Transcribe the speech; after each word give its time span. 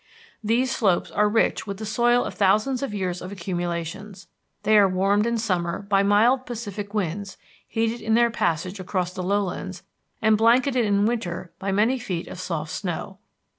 These 0.43 0.75
slopes 0.75 1.11
are 1.11 1.29
rich 1.29 1.67
with 1.67 1.77
the 1.77 1.85
soil 1.85 2.23
of 2.23 2.33
thousands 2.33 2.81
of 2.81 2.91
years 2.91 3.21
of 3.21 3.31
accumulations. 3.31 4.25
They 4.63 4.75
are 4.79 4.89
warmed 4.89 5.27
in 5.27 5.37
summer 5.37 5.83
by 5.83 6.01
mild 6.01 6.47
Pacific 6.47 6.91
winds 6.95 7.37
heated 7.67 8.01
in 8.01 8.15
their 8.15 8.31
passage 8.31 8.79
across 8.79 9.13
the 9.13 9.21
lowlands, 9.21 9.83
and 10.19 10.39
blanketed 10.39 10.85
in 10.85 11.05
winter 11.05 11.51
by 11.59 11.71
many 11.71 11.99
feet 11.99 12.27
of 12.27 12.39
soft 12.39 12.71
snow. 12.71 13.19